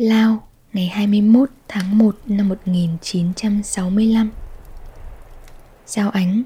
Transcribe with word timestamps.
Lao, 0.00 0.48
ngày 0.72 0.86
21 0.86 1.50
tháng 1.68 1.98
1 1.98 2.16
năm 2.26 2.48
1965 2.48 4.30
Giao 5.86 6.10
Ánh. 6.10 6.42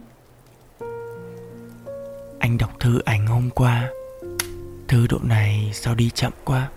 Anh 2.38 2.58
đọc 2.58 2.70
thư 2.80 2.98
ảnh 3.04 3.26
hôm 3.26 3.50
qua. 3.50 3.90
Thư 4.88 5.06
độ 5.06 5.18
này 5.22 5.70
sao 5.74 5.94
đi 5.94 6.10
chậm 6.10 6.32
quá? 6.44 6.70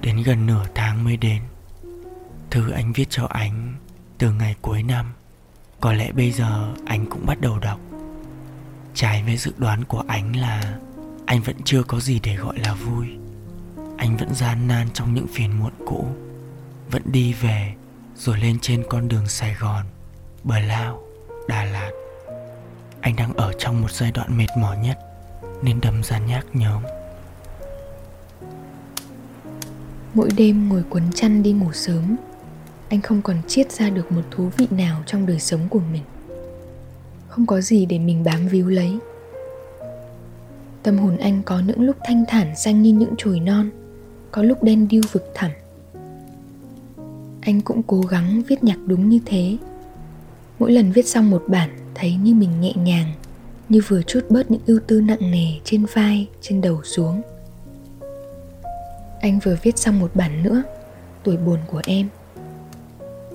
Đến 0.00 0.22
gần 0.22 0.46
nửa 0.46 0.64
tháng 0.74 1.04
mới 1.04 1.16
đến. 1.16 1.42
Thư 2.50 2.70
anh 2.70 2.92
viết 2.92 3.06
cho 3.10 3.26
anh 3.30 3.74
từ 4.18 4.32
ngày 4.32 4.54
cuối 4.62 4.82
năm. 4.82 5.12
Có 5.80 5.92
lẽ 5.92 6.12
bây 6.12 6.32
giờ 6.32 6.74
anh 6.84 7.06
cũng 7.06 7.26
bắt 7.26 7.40
đầu 7.40 7.58
đọc. 7.58 7.80
Trái 8.94 9.22
với 9.22 9.36
dự 9.36 9.52
đoán 9.58 9.84
của 9.84 10.02
anh 10.06 10.36
là 10.36 10.78
Anh 11.26 11.42
vẫn 11.42 11.56
chưa 11.64 11.82
có 11.82 12.00
gì 12.00 12.20
để 12.22 12.36
gọi 12.36 12.58
là 12.58 12.74
vui 12.74 13.06
anh 14.00 14.16
vẫn 14.16 14.34
gian 14.34 14.68
nan 14.68 14.88
trong 14.94 15.14
những 15.14 15.26
phiền 15.26 15.60
muộn 15.60 15.72
cũ, 15.86 16.06
vẫn 16.90 17.02
đi 17.04 17.32
về 17.32 17.74
rồi 18.16 18.38
lên 18.38 18.58
trên 18.60 18.84
con 18.88 19.08
đường 19.08 19.28
sài 19.28 19.54
gòn, 19.54 19.86
bờ 20.44 20.58
lao, 20.58 21.02
đà 21.48 21.64
lạt. 21.64 21.90
Anh 23.00 23.16
đang 23.16 23.34
ở 23.34 23.52
trong 23.58 23.82
một 23.82 23.92
giai 23.92 24.12
đoạn 24.12 24.38
mệt 24.38 24.46
mỏi 24.58 24.76
nhất, 24.78 24.98
nên 25.62 25.80
đâm 25.80 26.02
ra 26.02 26.18
nhác 26.18 26.46
nhóm 26.52 26.82
mỗi 30.14 30.28
đêm 30.36 30.68
ngồi 30.68 30.84
quấn 30.90 31.04
chăn 31.14 31.42
đi 31.42 31.52
ngủ 31.52 31.72
sớm, 31.72 32.16
anh 32.88 33.00
không 33.00 33.22
còn 33.22 33.36
chiết 33.48 33.72
ra 33.72 33.90
được 33.90 34.12
một 34.12 34.22
thú 34.30 34.50
vị 34.56 34.66
nào 34.70 35.02
trong 35.06 35.26
đời 35.26 35.40
sống 35.40 35.68
của 35.68 35.80
mình. 35.92 36.02
Không 37.28 37.46
có 37.46 37.60
gì 37.60 37.86
để 37.86 37.98
mình 37.98 38.24
bám 38.24 38.48
víu 38.48 38.68
lấy. 38.68 38.98
Tâm 40.82 40.98
hồn 40.98 41.16
anh 41.16 41.42
có 41.42 41.60
những 41.60 41.80
lúc 41.80 41.96
thanh 42.04 42.24
thản 42.28 42.56
xanh 42.56 42.82
như 42.82 42.92
những 42.92 43.14
chồi 43.18 43.40
non 43.40 43.70
có 44.32 44.42
lúc 44.42 44.62
đen 44.62 44.88
điêu 44.88 45.02
vực 45.12 45.30
thẳm. 45.34 45.50
Anh 47.40 47.60
cũng 47.60 47.82
cố 47.82 48.00
gắng 48.00 48.42
viết 48.48 48.64
nhạc 48.64 48.78
đúng 48.86 49.08
như 49.08 49.18
thế. 49.26 49.56
Mỗi 50.58 50.72
lần 50.72 50.92
viết 50.92 51.08
xong 51.08 51.30
một 51.30 51.44
bản, 51.48 51.70
thấy 51.94 52.14
như 52.14 52.34
mình 52.34 52.60
nhẹ 52.60 52.72
nhàng, 52.76 53.12
như 53.68 53.80
vừa 53.88 54.02
chút 54.02 54.20
bớt 54.30 54.50
những 54.50 54.60
ưu 54.66 54.80
tư 54.86 55.00
nặng 55.00 55.30
nề 55.30 55.46
trên 55.64 55.86
vai, 55.94 56.28
trên 56.40 56.60
đầu 56.60 56.80
xuống. 56.84 57.22
Anh 59.20 59.38
vừa 59.44 59.56
viết 59.62 59.78
xong 59.78 60.00
một 60.00 60.10
bản 60.14 60.42
nữa, 60.42 60.62
tuổi 61.22 61.36
buồn 61.36 61.58
của 61.66 61.82
em. 61.84 62.08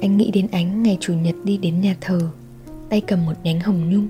Anh 0.02 0.18
nghĩ 0.18 0.32
đến 0.32 0.48
ánh 0.52 0.84
ngày 0.84 0.98
chủ 1.00 1.14
nhật 1.14 1.36
đi 1.44 1.58
đến 1.58 1.82
nhà 1.82 1.96
thờ, 2.02 2.20
tay 2.90 3.02
cầm 3.02 3.26
một 3.26 3.34
nhánh 3.44 3.60
hồng 3.60 3.90
nhung. 3.90 4.08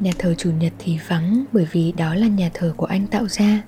Nhà 0.00 0.12
thờ 0.18 0.34
chủ 0.38 0.50
nhật 0.50 0.72
thì 0.78 0.98
vắng 1.08 1.44
bởi 1.52 1.66
vì 1.72 1.92
đó 1.92 2.14
là 2.14 2.26
nhà 2.26 2.50
thờ 2.54 2.74
của 2.76 2.86
anh 2.86 3.06
tạo 3.06 3.28
ra 3.28 3.62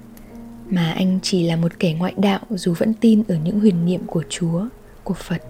mà 0.71 0.93
anh 0.93 1.19
chỉ 1.23 1.47
là 1.47 1.57
một 1.57 1.73
kẻ 1.79 1.93
ngoại 1.93 2.15
đạo 2.17 2.41
dù 2.51 2.75
vẫn 2.79 2.95
tin 2.95 3.23
ở 3.29 3.37
những 3.37 3.61
huyền 3.61 3.87
niệm 3.87 4.01
của 4.07 4.25
Chúa, 4.29 4.67
của 5.05 5.15
Phật. 5.15 5.43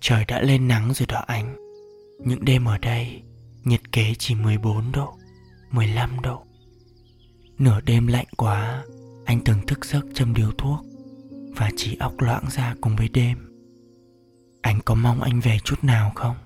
Trời 0.00 0.24
đã 0.24 0.40
lên 0.40 0.68
nắng 0.68 0.92
rồi 0.94 1.06
đó 1.06 1.24
anh. 1.26 1.56
Những 2.18 2.44
đêm 2.44 2.64
ở 2.64 2.78
đây, 2.78 3.22
nhiệt 3.64 3.92
kế 3.92 4.14
chỉ 4.18 4.34
14 4.34 4.92
độ, 4.92 5.14
15 5.70 6.20
độ. 6.22 6.42
Nửa 7.58 7.80
đêm 7.80 8.06
lạnh 8.06 8.26
quá, 8.36 8.84
anh 9.24 9.40
từng 9.44 9.66
thức 9.66 9.84
giấc 9.84 10.06
châm 10.14 10.34
điếu 10.34 10.50
thuốc 10.58 10.80
và 11.56 11.70
chỉ 11.76 11.96
óc 11.96 12.14
loãng 12.18 12.44
ra 12.50 12.74
cùng 12.80 12.96
với 12.96 13.08
đêm. 13.08 13.38
Anh 14.62 14.80
có 14.84 14.94
mong 14.94 15.22
anh 15.22 15.40
về 15.40 15.58
chút 15.64 15.84
nào 15.84 16.12
không? 16.14 16.36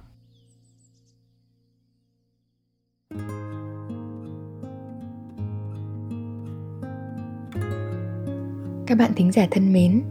Các 8.86 8.98
bạn 8.98 9.12
thính 9.16 9.32
giả 9.32 9.46
thân 9.50 9.72
mến, 9.72 10.02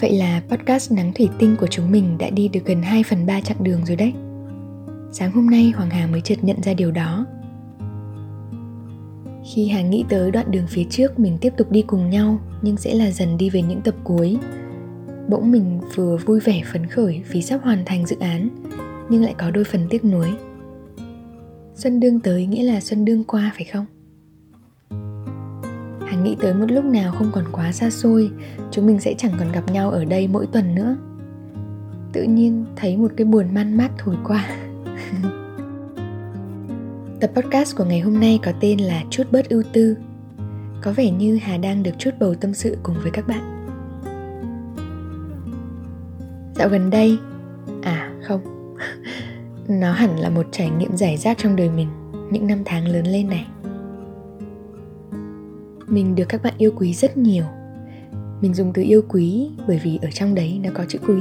vậy 0.00 0.12
là 0.12 0.42
podcast 0.48 0.92
Nắng 0.92 1.12
Thủy 1.12 1.28
Tinh 1.38 1.56
của 1.60 1.66
chúng 1.66 1.90
mình 1.90 2.18
đã 2.18 2.30
đi 2.30 2.48
được 2.48 2.60
gần 2.64 2.82
2 2.82 3.02
phần 3.02 3.26
3 3.26 3.40
chặng 3.40 3.64
đường 3.64 3.86
rồi 3.86 3.96
đấy. 3.96 4.12
Sáng 5.12 5.32
hôm 5.32 5.50
nay 5.50 5.72
Hoàng 5.76 5.90
Hà 5.90 6.06
mới 6.06 6.20
chợt 6.20 6.44
nhận 6.44 6.62
ra 6.62 6.74
điều 6.74 6.90
đó. 6.90 7.26
Khi 9.54 9.68
Hà 9.68 9.82
nghĩ 9.82 10.04
tới 10.08 10.30
đoạn 10.30 10.50
đường 10.50 10.66
phía 10.68 10.84
trước 10.90 11.18
mình 11.18 11.38
tiếp 11.40 11.52
tục 11.56 11.70
đi 11.70 11.82
cùng 11.82 12.10
nhau 12.10 12.38
nhưng 12.62 12.76
sẽ 12.76 12.94
là 12.94 13.10
dần 13.10 13.36
đi 13.36 13.50
về 13.50 13.62
những 13.62 13.80
tập 13.80 13.94
cuối. 14.04 14.38
Bỗng 15.28 15.50
mình 15.50 15.80
vừa 15.94 16.16
vui 16.16 16.40
vẻ 16.40 16.62
phấn 16.72 16.86
khởi 16.86 17.22
vì 17.30 17.42
sắp 17.42 17.60
hoàn 17.62 17.84
thành 17.86 18.06
dự 18.06 18.16
án 18.20 18.48
nhưng 19.10 19.22
lại 19.22 19.34
có 19.38 19.50
đôi 19.50 19.64
phần 19.64 19.86
tiếc 19.90 20.04
nuối. 20.04 20.28
Xuân 21.74 22.00
đương 22.00 22.20
tới 22.20 22.46
nghĩa 22.46 22.62
là 22.62 22.80
xuân 22.80 23.04
đương 23.04 23.24
qua 23.24 23.52
phải 23.56 23.64
không? 23.64 23.86
Hằng 26.12 26.24
nghĩ 26.24 26.36
tới 26.40 26.54
một 26.54 26.66
lúc 26.68 26.84
nào 26.84 27.12
không 27.12 27.30
còn 27.32 27.44
quá 27.52 27.72
xa 27.72 27.90
xôi, 27.90 28.30
Chúng 28.70 28.86
mình 28.86 29.00
sẽ 29.00 29.14
chẳng 29.18 29.32
còn 29.38 29.52
gặp 29.52 29.72
nhau 29.72 29.90
ở 29.90 30.04
đây 30.04 30.28
mỗi 30.28 30.46
tuần 30.46 30.74
nữa. 30.74 30.96
Tự 32.12 32.22
nhiên 32.22 32.64
thấy 32.76 32.96
một 32.96 33.12
cái 33.16 33.24
buồn 33.24 33.54
man 33.54 33.76
mát 33.76 33.90
thổi 33.98 34.16
qua. 34.24 34.48
Tập 37.20 37.30
podcast 37.34 37.76
của 37.76 37.84
ngày 37.84 38.00
hôm 38.00 38.20
nay 38.20 38.40
có 38.44 38.52
tên 38.60 38.78
là 38.78 39.02
Chút 39.10 39.22
bớt 39.30 39.48
ưu 39.48 39.62
tư. 39.72 39.96
Có 40.82 40.92
vẻ 40.92 41.10
như 41.10 41.38
Hà 41.42 41.56
đang 41.56 41.82
được 41.82 41.92
chút 41.98 42.10
bầu 42.20 42.34
tâm 42.34 42.54
sự 42.54 42.76
cùng 42.82 42.96
với 43.02 43.10
các 43.10 43.28
bạn. 43.28 43.66
Dạo 46.54 46.68
gần 46.68 46.90
đây 46.90 47.18
À 47.82 48.12
không. 48.22 48.40
Nó 49.68 49.92
hẳn 49.92 50.18
là 50.18 50.30
một 50.30 50.46
trải 50.52 50.70
nghiệm 50.70 50.96
giải 50.96 51.16
rác 51.16 51.38
trong 51.38 51.56
đời 51.56 51.70
mình, 51.70 51.88
Những 52.30 52.46
năm 52.46 52.62
tháng 52.64 52.88
lớn 52.88 53.06
lên 53.06 53.28
này 53.28 53.46
mình 55.92 56.14
được 56.14 56.24
các 56.28 56.42
bạn 56.42 56.54
yêu 56.58 56.72
quý 56.76 56.94
rất 56.94 57.16
nhiều. 57.16 57.44
Mình 58.40 58.54
dùng 58.54 58.72
từ 58.72 58.82
yêu 58.82 59.02
quý 59.08 59.50
bởi 59.68 59.80
vì 59.84 59.98
ở 60.02 60.10
trong 60.10 60.34
đấy 60.34 60.60
nó 60.62 60.70
có 60.74 60.84
chữ 60.88 60.98
quý. 61.08 61.14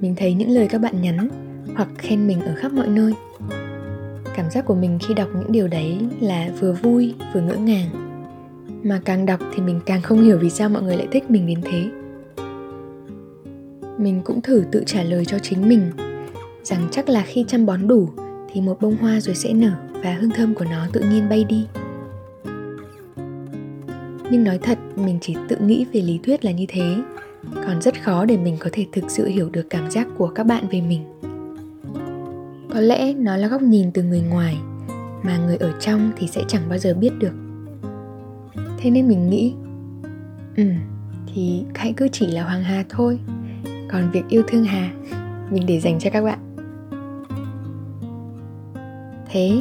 Mình 0.00 0.14
thấy 0.16 0.34
những 0.34 0.50
lời 0.50 0.68
các 0.70 0.78
bạn 0.78 1.02
nhắn 1.02 1.28
hoặc 1.74 1.88
khen 1.98 2.26
mình 2.26 2.40
ở 2.40 2.54
khắp 2.56 2.72
mọi 2.72 2.88
nơi. 2.88 3.12
Cảm 4.36 4.50
giác 4.50 4.64
của 4.64 4.74
mình 4.74 4.98
khi 5.02 5.14
đọc 5.14 5.28
những 5.34 5.52
điều 5.52 5.68
đấy 5.68 5.98
là 6.20 6.48
vừa 6.60 6.72
vui, 6.72 7.14
vừa 7.34 7.40
ngỡ 7.40 7.56
ngàng. 7.56 7.88
Mà 8.82 9.00
càng 9.04 9.26
đọc 9.26 9.40
thì 9.54 9.62
mình 9.62 9.80
càng 9.86 10.02
không 10.02 10.22
hiểu 10.22 10.38
vì 10.38 10.50
sao 10.50 10.68
mọi 10.68 10.82
người 10.82 10.96
lại 10.96 11.08
thích 11.12 11.30
mình 11.30 11.46
đến 11.46 11.60
thế. 11.62 11.88
Mình 13.98 14.20
cũng 14.24 14.40
thử 14.40 14.64
tự 14.72 14.82
trả 14.86 15.02
lời 15.02 15.24
cho 15.24 15.38
chính 15.38 15.68
mình 15.68 15.90
rằng 16.62 16.88
chắc 16.90 17.08
là 17.08 17.22
khi 17.26 17.44
chăm 17.48 17.66
bón 17.66 17.88
đủ 17.88 18.08
thì 18.52 18.60
một 18.60 18.80
bông 18.80 18.96
hoa 18.96 19.20
rồi 19.20 19.34
sẽ 19.34 19.52
nở 19.52 19.72
và 20.02 20.12
hương 20.12 20.30
thơm 20.30 20.54
của 20.54 20.64
nó 20.70 20.86
tự 20.92 21.00
nhiên 21.00 21.28
bay 21.28 21.44
đi 21.44 21.66
nhưng 24.30 24.44
nói 24.44 24.58
thật, 24.62 24.78
mình 24.96 25.18
chỉ 25.20 25.36
tự 25.48 25.56
nghĩ 25.56 25.86
về 25.92 26.00
lý 26.00 26.20
thuyết 26.22 26.44
là 26.44 26.50
như 26.50 26.64
thế. 26.68 26.96
Còn 27.54 27.82
rất 27.82 28.02
khó 28.02 28.24
để 28.24 28.36
mình 28.36 28.56
có 28.60 28.70
thể 28.72 28.86
thực 28.92 29.10
sự 29.10 29.26
hiểu 29.26 29.50
được 29.50 29.66
cảm 29.70 29.90
giác 29.90 30.06
của 30.18 30.28
các 30.28 30.46
bạn 30.46 30.64
về 30.70 30.80
mình. 30.80 31.04
Có 32.74 32.80
lẽ 32.80 33.14
nó 33.14 33.36
là 33.36 33.48
góc 33.48 33.62
nhìn 33.62 33.92
từ 33.92 34.02
người 34.02 34.20
ngoài, 34.20 34.56
mà 35.22 35.38
người 35.46 35.56
ở 35.56 35.72
trong 35.80 36.12
thì 36.16 36.26
sẽ 36.26 36.42
chẳng 36.48 36.62
bao 36.68 36.78
giờ 36.78 36.94
biết 36.94 37.10
được. 37.18 37.32
Thế 38.78 38.90
nên 38.90 39.08
mình 39.08 39.30
nghĩ 39.30 39.54
ừ 40.56 40.64
thì 41.34 41.64
hãy 41.74 41.94
cứ 41.96 42.08
chỉ 42.12 42.26
là 42.26 42.44
hoàng 42.44 42.62
hà 42.62 42.84
thôi. 42.88 43.18
Còn 43.90 44.10
việc 44.12 44.22
yêu 44.28 44.42
thương 44.48 44.64
hà, 44.64 44.90
mình 45.50 45.66
để 45.66 45.80
dành 45.80 45.98
cho 45.98 46.10
các 46.10 46.22
bạn. 46.22 46.38
Thế, 49.30 49.52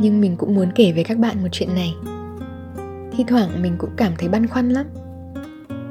nhưng 0.00 0.20
mình 0.20 0.36
cũng 0.36 0.54
muốn 0.54 0.70
kể 0.74 0.92
với 0.92 1.04
các 1.04 1.18
bạn 1.18 1.42
một 1.42 1.48
chuyện 1.52 1.74
này 1.74 1.94
thi 3.20 3.24
thoảng 3.28 3.62
mình 3.62 3.74
cũng 3.78 3.90
cảm 3.96 4.12
thấy 4.18 4.28
băn 4.28 4.46
khoăn 4.46 4.68
lắm. 4.68 4.86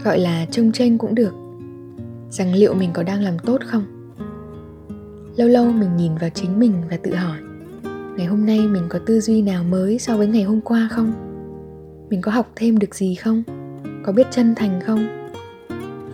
Gọi 0.03 0.19
là 0.19 0.45
trông 0.51 0.71
tranh 0.71 0.97
cũng 0.97 1.15
được. 1.15 1.33
Rằng 2.29 2.53
liệu 2.53 2.73
mình 2.73 2.89
có 2.93 3.03
đang 3.03 3.21
làm 3.21 3.39
tốt 3.39 3.61
không? 3.65 3.83
Lâu 5.35 5.47
lâu 5.47 5.65
mình 5.65 5.97
nhìn 5.97 6.11
vào 6.15 6.29
chính 6.29 6.59
mình 6.59 6.73
và 6.89 6.97
tự 6.97 7.15
hỏi 7.15 7.37
ngày 8.17 8.27
hôm 8.27 8.45
nay 8.45 8.59
mình 8.59 8.83
có 8.89 8.99
tư 9.05 9.21
duy 9.21 9.41
nào 9.41 9.63
mới 9.63 9.99
so 9.99 10.17
với 10.17 10.27
ngày 10.27 10.43
hôm 10.43 10.61
qua 10.61 10.89
không? 10.91 11.13
Mình 12.09 12.21
có 12.21 12.31
học 12.31 12.51
thêm 12.55 12.79
được 12.79 12.95
gì 12.95 13.15
không? 13.15 13.43
Có 14.03 14.11
biết 14.11 14.27
chân 14.31 14.55
thành 14.55 14.81
không? 14.85 15.29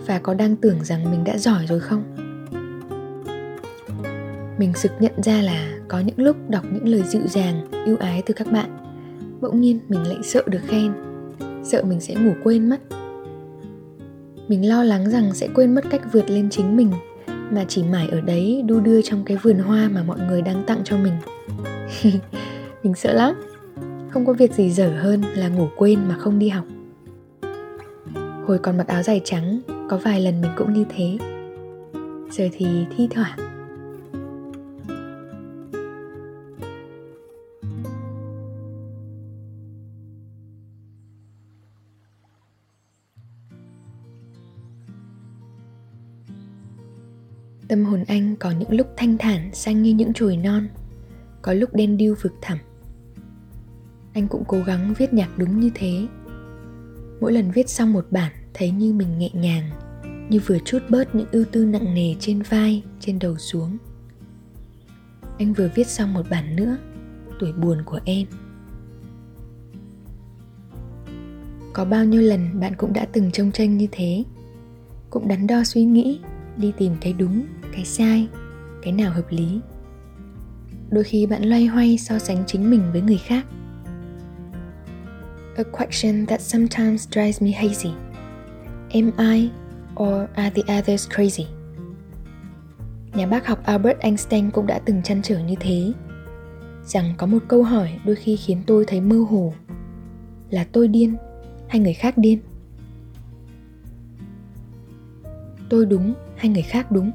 Và 0.06 0.18
có 0.18 0.34
đang 0.34 0.56
tưởng 0.56 0.84
rằng 0.84 1.10
mình 1.10 1.24
đã 1.24 1.38
giỏi 1.38 1.66
rồi 1.66 1.80
không? 1.80 2.02
Mình 4.58 4.74
sực 4.74 4.92
nhận 5.00 5.22
ra 5.22 5.42
là 5.42 5.78
có 5.88 6.00
những 6.00 6.18
lúc 6.18 6.36
đọc 6.48 6.64
những 6.72 6.88
lời 6.88 7.02
dịu 7.02 7.22
dàng, 7.28 7.66
yêu 7.86 7.96
ái 8.00 8.22
từ 8.26 8.34
các 8.34 8.52
bạn 8.52 8.86
Bỗng 9.40 9.60
nhiên 9.60 9.80
mình 9.88 10.02
lại 10.02 10.18
sợ 10.22 10.42
được 10.46 10.60
khen. 10.66 11.05
Sợ 11.66 11.82
mình 11.82 12.00
sẽ 12.00 12.14
ngủ 12.14 12.32
quên 12.44 12.68
mất. 12.68 12.80
Mình 14.48 14.68
lo 14.68 14.82
lắng 14.82 15.10
rằng 15.10 15.34
sẽ 15.34 15.48
quên 15.54 15.74
mất 15.74 15.84
cách 15.90 16.00
vượt 16.12 16.30
lên 16.30 16.50
chính 16.50 16.76
mình, 16.76 16.90
Mà 17.26 17.64
chỉ 17.68 17.82
mãi 17.82 18.08
ở 18.12 18.20
đấy 18.20 18.62
đu 18.66 18.80
đưa 18.80 19.02
trong 19.02 19.24
cái 19.24 19.36
vườn 19.36 19.58
hoa 19.58 19.88
mà 19.88 20.02
mọi 20.02 20.18
người 20.28 20.42
đang 20.42 20.64
tặng 20.66 20.80
cho 20.84 20.96
mình. 20.96 21.12
Mình 22.82 22.94
sợ 22.94 23.12
lắm. 23.12 23.34
Không 24.10 24.26
có 24.26 24.32
việc 24.32 24.52
gì 24.54 24.70
dở 24.70 24.88
hơn 24.88 25.22
là 25.34 25.48
ngủ 25.48 25.68
quên 25.76 25.98
mà 26.08 26.14
không 26.18 26.38
đi 26.38 26.48
học. 26.48 26.64
Hồi 28.46 28.58
còn 28.58 28.76
mặc 28.76 28.86
áo 28.86 29.02
dài 29.02 29.20
trắng, 29.24 29.60
Có 29.88 29.96
vài 29.96 30.20
lần 30.20 30.40
mình 30.40 30.50
cũng 30.56 30.72
như 30.72 30.84
thế. 30.96 31.18
Giờ 32.30 32.48
thì 32.52 32.66
thi 32.96 33.08
thoảng 33.10 33.55
Tâm 47.68 47.84
hồn 47.84 48.04
anh 48.08 48.36
có 48.36 48.50
những 48.50 48.72
lúc 48.72 48.86
thanh 48.96 49.18
thản 49.18 49.50
xanh 49.52 49.82
như 49.82 49.94
những 49.94 50.12
chồi 50.12 50.36
non 50.36 50.68
Có 51.42 51.52
lúc 51.52 51.74
đen 51.74 51.96
điêu 51.96 52.14
vực 52.22 52.32
thẳm. 52.42 52.58
Anh 54.12 54.28
cũng 54.28 54.44
cố 54.48 54.62
gắng 54.62 54.94
viết 54.98 55.12
nhạc 55.12 55.38
đúng 55.38 55.60
như 55.60 55.70
thế. 55.74 56.06
Mỗi 57.20 57.32
lần 57.32 57.50
viết 57.50 57.68
xong 57.68 57.92
một 57.92 58.06
bản 58.10 58.32
thấy 58.54 58.70
như 58.70 58.92
mình 58.92 59.18
nhẹ 59.18 59.30
nhàng 59.32 59.70
Như 60.30 60.40
vừa 60.46 60.58
chút 60.64 60.78
bớt 60.88 61.14
những 61.14 61.26
ưu 61.32 61.44
tư 61.52 61.64
nặng 61.64 61.94
nề 61.94 62.14
trên 62.20 62.42
vai, 62.42 62.82
trên 63.00 63.18
đầu 63.18 63.38
xuống. 63.38 63.76
Anh 65.38 65.52
vừa 65.52 65.70
viết 65.74 65.86
xong 65.86 66.14
một 66.14 66.26
bản 66.30 66.56
nữa 66.56 66.76
Tuổi 67.40 67.52
buồn 67.52 67.82
của 67.84 68.00
em. 68.04 68.26
Có 71.72 71.84
bao 71.84 72.04
nhiêu 72.04 72.22
lần 72.22 72.60
bạn 72.60 72.72
cũng 72.76 72.92
đã 72.92 73.06
từng 73.12 73.30
trông 73.32 73.52
tranh 73.52 73.76
như 73.76 73.86
thế 73.92 74.24
Cũng 75.10 75.28
đắn 75.28 75.46
đo 75.46 75.64
suy 75.64 75.84
nghĩ 75.84 76.20
Đi 76.56 76.72
tìm 76.76 76.92
cái 77.00 77.12
đúng 77.12 77.46
cái 77.76 77.84
sai, 77.84 78.28
cái 78.82 78.92
nào 78.92 79.12
hợp 79.12 79.26
lý? 79.30 79.60
Đôi 80.90 81.04
khi 81.04 81.26
bạn 81.26 81.42
loay 81.42 81.66
hoay 81.66 81.98
so 81.98 82.18
sánh 82.18 82.44
chính 82.46 82.70
mình 82.70 82.82
với 82.92 83.02
người 83.02 83.18
khác. 83.18 83.46
A 85.56 85.62
question 85.72 86.26
that 86.26 86.40
sometimes 86.40 87.08
drives 87.10 87.42
me 87.42 87.50
hazy. 87.50 87.92
Am 88.90 89.10
i 89.18 89.50
or 90.02 90.28
are 90.34 90.50
the 90.50 90.78
others 90.78 91.08
crazy? 91.08 91.44
Nhà 93.14 93.26
bác 93.26 93.46
học 93.46 93.64
albert 93.64 93.98
einstein 93.98 94.50
cũng 94.50 94.66
đã 94.66 94.78
từng 94.78 95.02
chăn 95.02 95.22
trở 95.22 95.38
như 95.38 95.54
thế. 95.60 95.92
Rằng 96.84 97.14
có 97.16 97.26
một 97.26 97.42
câu 97.48 97.62
hỏi 97.62 97.90
đôi 98.04 98.16
khi 98.16 98.36
khiến 98.36 98.62
tôi 98.66 98.84
thấy 98.86 99.00
mơ 99.00 99.16
hồ. 99.30 99.54
Là 100.50 100.66
tôi 100.72 100.88
điên 100.88 101.16
hay 101.68 101.80
người 101.80 101.94
khác 101.94 102.18
điên? 102.18 102.38
Tôi 105.68 105.86
đúng 105.86 106.14
hay 106.36 106.48
người 106.48 106.62
khác 106.62 106.92
đúng? 106.92 107.12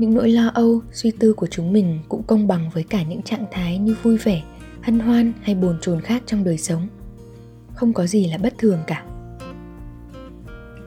Những 0.00 0.14
nỗi 0.14 0.30
lo 0.30 0.50
âu, 0.54 0.80
suy 0.92 1.10
tư 1.10 1.32
của 1.32 1.46
chúng 1.46 1.72
mình 1.72 1.98
cũng 2.08 2.22
công 2.22 2.46
bằng 2.46 2.70
với 2.72 2.82
cả 2.82 3.02
những 3.02 3.22
trạng 3.22 3.44
thái 3.50 3.78
như 3.78 3.94
vui 4.02 4.16
vẻ, 4.16 4.42
hân 4.82 4.98
hoan 4.98 5.32
hay 5.42 5.54
bồn 5.54 5.78
chồn 5.80 6.00
khác 6.00 6.22
trong 6.26 6.44
đời 6.44 6.58
sống. 6.58 6.88
Không 7.74 7.92
có 7.92 8.06
gì 8.06 8.26
là 8.26 8.38
bất 8.38 8.54
thường 8.58 8.78
cả. 8.86 9.04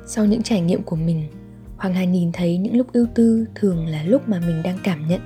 Sau 0.08 0.26
những 0.26 0.44
trải 0.44 0.62
nghiệm 0.62 0.84
của 0.84 0.96
mình, 0.96 1.24
hoàng 1.78 1.94
hà 1.94 2.04
nhìn 2.04 2.32
thấy 2.32 2.58
những 2.58 2.78
lúc 2.78 2.94
ưu 2.94 3.08
tư 3.16 3.46
thường 3.56 3.88
là 3.88 4.04
lúc 4.04 4.30
mà 4.30 4.40
mình 4.40 4.62
đang 4.64 4.78
cảm 4.84 5.08
nhận, 5.08 5.22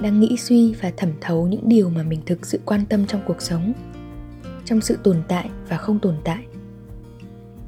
đang 0.00 0.20
nghĩ 0.20 0.36
suy 0.36 0.74
và 0.74 0.92
thẩm 0.96 1.10
thấu 1.20 1.46
những 1.46 1.68
điều 1.68 1.90
mà 1.90 2.02
mình 2.02 2.20
thực 2.26 2.46
sự 2.46 2.60
quan 2.64 2.86
tâm 2.86 3.06
trong 3.06 3.20
cuộc 3.26 3.42
sống, 3.42 3.72
trong 4.64 4.80
sự 4.80 4.98
tồn 5.02 5.22
tại 5.28 5.50
và 5.68 5.76
không 5.76 5.98
tồn 5.98 6.14
tại. 6.24 6.44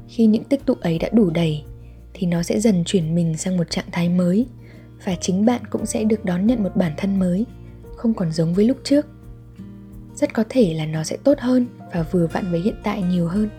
Khi 0.07 0.25
những 0.25 0.43
tích 0.43 0.65
tụ 0.65 0.73
ấy 0.81 0.99
đã 0.99 1.09
đủ 1.13 1.29
đầy, 1.29 1.63
thì 2.13 2.27
nó 2.27 2.43
sẽ 2.43 2.59
dần 2.59 2.83
chuyển 2.85 3.15
mình 3.15 3.37
sang 3.37 3.57
một 3.57 3.69
trạng 3.69 3.91
thái 3.91 4.09
mới 4.09 4.47
và 5.03 5.15
chính 5.21 5.45
bạn 5.45 5.61
cũng 5.69 5.85
sẽ 5.85 6.03
được 6.03 6.25
đón 6.25 6.47
nhận 6.47 6.63
một 6.63 6.75
bản 6.75 6.91
thân 6.97 7.19
mới, 7.19 7.45
không 7.95 8.13
còn 8.13 8.31
giống 8.31 8.53
với 8.53 8.65
lúc 8.65 8.77
trước. 8.83 9.05
Rất 10.15 10.33
có 10.33 10.43
thể 10.49 10.73
là 10.73 10.85
nó 10.85 11.03
sẽ 11.03 11.17
tốt 11.23 11.39
hơn 11.39 11.65
và 11.93 12.03
vừa 12.11 12.27
vặn 12.27 12.51
với 12.51 12.59
hiện 12.59 12.75
tại 12.83 13.01
nhiều 13.01 13.27
hơn. 13.27 13.49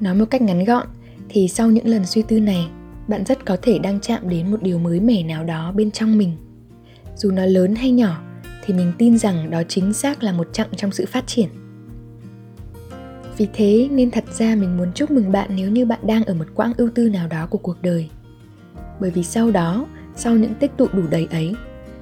Nói 0.00 0.14
một 0.14 0.24
cách 0.30 0.42
ngắn 0.42 0.64
gọn, 0.64 0.86
thì 1.28 1.48
sau 1.48 1.70
những 1.70 1.86
lần 1.86 2.06
suy 2.06 2.22
tư 2.22 2.40
này, 2.40 2.68
bạn 3.08 3.24
rất 3.24 3.46
có 3.46 3.56
thể 3.62 3.78
đang 3.78 4.00
chạm 4.00 4.28
đến 4.28 4.50
một 4.50 4.62
điều 4.62 4.78
mới 4.78 5.00
mẻ 5.00 5.22
nào 5.22 5.44
đó 5.44 5.72
bên 5.72 5.90
trong 5.90 6.18
mình. 6.18 6.32
Dù 7.16 7.30
nó 7.30 7.46
lớn 7.46 7.74
hay 7.74 7.90
nhỏ, 7.90 8.22
thì 8.64 8.74
mình 8.74 8.92
tin 8.98 9.18
rằng 9.18 9.50
đó 9.50 9.62
chính 9.68 9.92
xác 9.92 10.22
là 10.22 10.32
một 10.32 10.48
chặng 10.52 10.68
trong 10.76 10.92
sự 10.92 11.06
phát 11.08 11.26
triển. 11.26 11.48
Vì 13.36 13.48
thế, 13.52 13.88
nên 13.90 14.10
thật 14.10 14.24
ra 14.32 14.54
mình 14.54 14.76
muốn 14.76 14.92
chúc 14.92 15.10
mừng 15.10 15.32
bạn 15.32 15.50
nếu 15.56 15.70
như 15.70 15.86
bạn 15.86 16.00
đang 16.02 16.24
ở 16.24 16.34
một 16.34 16.46
quãng 16.54 16.72
ưu 16.76 16.90
tư 16.94 17.08
nào 17.08 17.28
đó 17.28 17.46
của 17.50 17.58
cuộc 17.58 17.82
đời 17.82 18.08
bởi 19.00 19.10
vì 19.10 19.22
sau 19.22 19.50
đó, 19.50 19.86
sau 20.16 20.36
những 20.36 20.54
tích 20.54 20.70
tụ 20.76 20.86
đủ 20.92 21.02
đầy 21.10 21.28
ấy, 21.30 21.54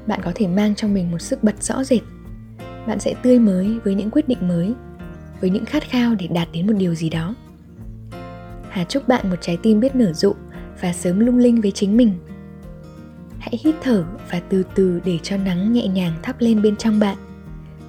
bạn 0.06 0.20
có 0.24 0.32
thể 0.34 0.46
mang 0.46 0.74
trong 0.74 0.94
mình 0.94 1.10
một 1.10 1.18
sức 1.18 1.42
bật 1.42 1.62
rõ 1.62 1.84
rệt. 1.84 2.00
Bạn 2.86 3.00
sẽ 3.00 3.14
tươi 3.22 3.38
mới 3.38 3.78
với 3.84 3.94
những 3.94 4.10
quyết 4.10 4.28
định 4.28 4.48
mới, 4.48 4.74
với 5.40 5.50
những 5.50 5.64
khát 5.64 5.82
khao 5.90 6.14
để 6.14 6.26
đạt 6.26 6.48
đến 6.52 6.66
một 6.66 6.72
điều 6.78 6.94
gì 6.94 7.10
đó. 7.10 7.34
Hà 8.68 8.84
chúc 8.84 9.08
bạn 9.08 9.30
một 9.30 9.36
trái 9.40 9.58
tim 9.62 9.80
biết 9.80 9.96
nở 9.96 10.12
rộ 10.12 10.34
và 10.80 10.92
sớm 10.92 11.20
lung 11.20 11.38
linh 11.38 11.60
với 11.60 11.70
chính 11.70 11.96
mình. 11.96 12.12
Hãy 13.38 13.58
hít 13.64 13.74
thở 13.82 14.04
và 14.30 14.40
từ 14.48 14.62
từ 14.74 15.00
để 15.04 15.18
cho 15.22 15.36
nắng 15.36 15.72
nhẹ 15.72 15.88
nhàng 15.88 16.12
thắp 16.22 16.36
lên 16.38 16.62
bên 16.62 16.76
trong 16.76 17.00
bạn, 17.00 17.16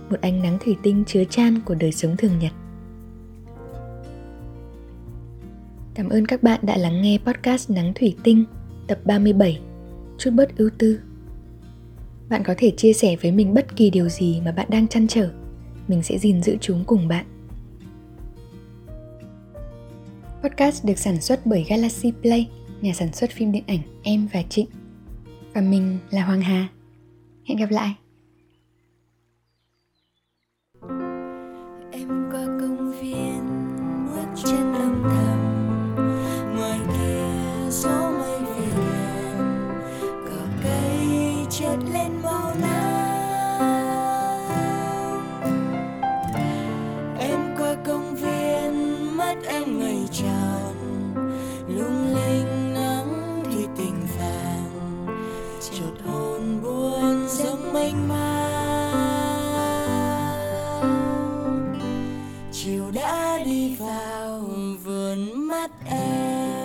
một 0.10 0.21
ánh 0.21 0.42
nắng 0.42 0.57
thủy 0.65 0.75
tinh 0.83 1.03
chứa 1.07 1.24
chan 1.24 1.60
của 1.65 1.75
đời 1.75 1.92
sống 1.92 2.18
thường 2.18 2.39
nhật. 2.39 2.51
Cảm 5.94 6.10
ơn 6.10 6.25
các 6.25 6.44
bạn 6.44 6.60
đã 6.63 6.77
lắng 6.77 7.01
nghe 7.01 7.18
podcast 7.25 7.69
Nắng 7.69 7.94
Thủy 7.95 8.15
Tinh 8.24 8.45
tập 8.88 9.00
37 9.06 9.60
Chút 10.18 10.31
bớt 10.34 10.57
ưu 10.57 10.69
tư 10.78 11.00
Bạn 12.30 12.44
có 12.45 12.56
thể 12.57 12.72
chia 12.78 12.94
sẻ 12.94 13.16
với 13.22 13.31
mình 13.31 13.54
bất 13.54 13.75
kỳ 13.75 13.89
điều 13.89 14.10
gì 14.10 14.42
mà 14.45 14.51
bạn 14.51 14.68
đang 14.69 14.88
chăn 14.88 15.07
trở 15.07 15.30
Mình 15.88 16.04
sẽ 16.04 16.18
gìn 16.18 16.44
giữ 16.44 16.57
chúng 16.62 16.84
cùng 16.88 17.07
bạn 17.07 17.25
Podcast 20.44 20.86
được 20.86 20.98
sản 20.98 21.22
xuất 21.22 21.45
bởi 21.45 21.66
Galaxy 21.69 22.12
Play, 22.22 22.50
nhà 22.81 22.94
sản 22.94 23.13
xuất 23.13 23.30
phim 23.31 23.51
điện 23.51 23.63
ảnh 23.68 23.80
Em 24.04 24.28
và 24.34 24.42
Trịnh. 24.50 24.68
Và 25.54 25.62
mình 25.62 25.98
là 26.10 26.25
Hoàng 26.25 26.42
Hà. 26.42 26.68
Hẹn 27.45 27.57
gặp 27.57 27.72
lại! 27.72 27.94
đi 63.45 63.75
vào 63.75 64.39
vườn 64.83 65.47
mắt 65.47 65.71
em. 65.89 66.57